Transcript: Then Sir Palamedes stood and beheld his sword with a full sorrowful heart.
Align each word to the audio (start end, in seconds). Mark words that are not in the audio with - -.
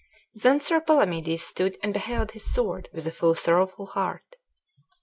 Then 0.33 0.59
Sir 0.59 0.81
Palamedes 0.81 1.43
stood 1.43 1.77
and 1.83 1.93
beheld 1.93 2.31
his 2.31 2.51
sword 2.51 2.89
with 2.91 3.05
a 3.05 3.11
full 3.11 3.35
sorrowful 3.35 3.85
heart. 3.85 4.35